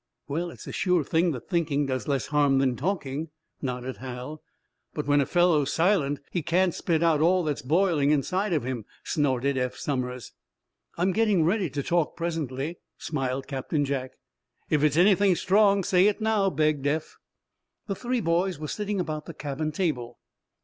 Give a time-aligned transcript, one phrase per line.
[0.27, 3.29] "Well, it's a sure thing that thinking does less harm than talking,"
[3.61, 4.41] nodded Hal.
[4.95, 8.85] "But when a fellow's silent he can't spit out all that's boiling inside of him,"
[9.03, 10.33] snorted Eph Somers.
[10.97, 14.13] "I'm getting ready to talk presently," smiled Captain Jack.
[14.71, 17.17] "If it's anything strong, say it now," begged Eph.
[17.85, 20.17] The three boys were sitting about the cabin table.